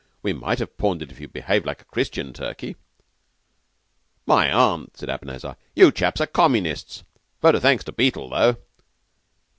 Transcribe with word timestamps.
We 0.23 0.33
might 0.33 0.57
have 0.57 0.79
pawned 0.79 1.03
it 1.03 1.11
if 1.11 1.19
you'd 1.19 1.31
behaved 1.31 1.67
like 1.67 1.79
a 1.83 1.85
Christian, 1.85 2.33
Turkey." 2.33 2.75
"My 4.25 4.51
Aunt!" 4.51 4.97
said 4.97 5.09
Abanazar, 5.09 5.57
"you 5.75 5.91
chaps 5.91 6.19
are 6.19 6.25
communists. 6.25 7.03
Vote 7.39 7.53
of 7.53 7.61
thanks 7.61 7.83
to 7.83 7.91
Beetle, 7.91 8.29
though." 8.29 8.57